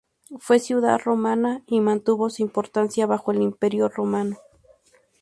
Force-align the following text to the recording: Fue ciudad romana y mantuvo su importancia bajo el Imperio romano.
Fue 0.39 0.57
ciudad 0.57 0.99
romana 0.99 1.61
y 1.67 1.79
mantuvo 1.79 2.31
su 2.31 2.41
importancia 2.41 3.05
bajo 3.05 3.31
el 3.31 3.41
Imperio 3.43 3.87
romano. 3.87 4.39